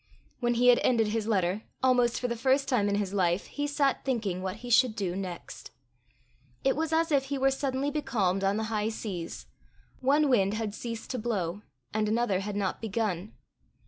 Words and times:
When 0.39 0.55
he 0.55 0.69
had 0.69 0.79
ended 0.81 1.09
his 1.09 1.27
letter, 1.27 1.61
almost 1.83 2.19
for 2.19 2.27
the 2.27 2.35
first 2.35 2.67
time 2.67 2.89
in 2.89 2.95
his 2.95 3.13
life, 3.13 3.45
he 3.45 3.67
sat 3.67 4.03
thinking 4.03 4.41
what 4.41 4.55
he 4.65 4.71
should 4.71 4.95
do 4.95 5.15
next. 5.15 5.69
It 6.63 6.75
was 6.75 6.91
as 6.91 7.11
if 7.11 7.25
he 7.25 7.37
were 7.37 7.51
suddenly 7.51 7.91
becalmed 7.91 8.43
on 8.43 8.57
the 8.57 8.63
high 8.73 8.89
seas; 8.89 9.45
one 9.99 10.27
wind 10.27 10.55
had 10.55 10.73
ceased 10.73 11.11
to 11.11 11.19
blow, 11.19 11.61
and 11.93 12.09
another 12.09 12.39
had 12.39 12.55
not 12.55 12.81
begun. 12.81 13.33